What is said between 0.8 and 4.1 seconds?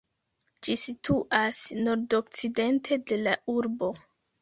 situas nordokcidente de la urbo.